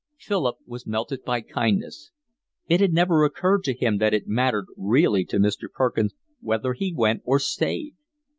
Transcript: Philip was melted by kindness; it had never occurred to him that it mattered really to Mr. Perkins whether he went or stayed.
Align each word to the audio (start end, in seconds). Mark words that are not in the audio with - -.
Philip 0.17 0.55
was 0.65 0.87
melted 0.87 1.23
by 1.23 1.41
kindness; 1.41 2.09
it 2.67 2.79
had 2.79 2.91
never 2.91 3.23
occurred 3.23 3.63
to 3.65 3.77
him 3.77 3.99
that 3.99 4.15
it 4.15 4.25
mattered 4.27 4.65
really 4.75 5.23
to 5.25 5.37
Mr. 5.37 5.71
Perkins 5.71 6.15
whether 6.39 6.73
he 6.73 6.91
went 6.91 7.21
or 7.23 7.37
stayed. 7.37 7.93